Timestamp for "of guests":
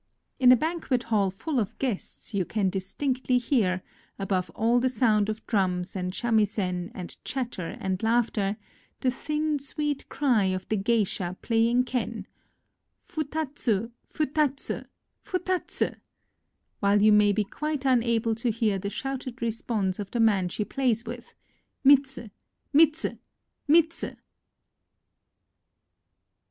1.59-2.33